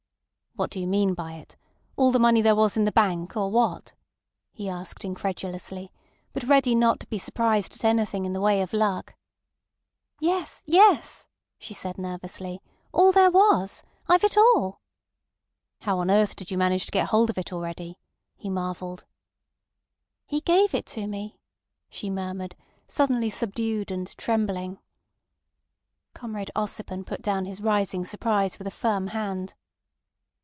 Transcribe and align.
"What 0.55 0.69
do 0.69 0.81
you 0.81 0.85
mean 0.85 1.13
by 1.13 1.35
it? 1.35 1.55
All 1.95 2.11
the 2.11 2.19
money 2.19 2.41
there 2.41 2.57
was 2.57 2.75
in 2.75 2.83
the 2.83 2.91
bank, 2.91 3.37
or 3.37 3.49
what?" 3.49 3.93
he 4.51 4.67
asked 4.67 5.05
incredulously, 5.05 5.93
but 6.33 6.43
ready 6.43 6.75
not 6.75 6.99
to 6.99 7.07
be 7.07 7.17
surprised 7.17 7.73
at 7.73 7.85
anything 7.85 8.25
in 8.25 8.33
the 8.33 8.41
way 8.41 8.61
of 8.61 8.73
luck. 8.73 9.15
"Yes, 10.19 10.61
yes!" 10.65 11.29
she 11.57 11.73
said 11.73 11.97
nervously. 11.97 12.61
"All 12.91 13.13
there 13.13 13.31
was. 13.31 13.81
I've 14.09 14.25
it 14.25 14.35
all." 14.35 14.81
"How 15.83 15.99
on 15.99 16.11
earth 16.11 16.35
did 16.35 16.51
you 16.51 16.57
manage 16.57 16.85
to 16.85 16.91
get 16.91 17.07
hold 17.07 17.29
of 17.29 17.37
it 17.37 17.53
already?" 17.53 17.97
he 18.35 18.49
marvelled. 18.49 19.05
"He 20.27 20.41
gave 20.41 20.75
it 20.75 20.85
to 20.87 21.07
me," 21.07 21.39
she 21.89 22.09
murmured, 22.09 22.57
suddenly 22.89 23.29
subdued 23.29 23.89
and 23.89 24.15
trembling. 24.17 24.79
Comrade 26.13 26.51
Ossipon 26.57 27.05
put 27.05 27.21
down 27.21 27.45
his 27.45 27.61
rising 27.61 28.03
surprise 28.03 28.59
with 28.59 28.67
a 28.67 28.71
firm 28.71 29.07
hand. 29.07 29.55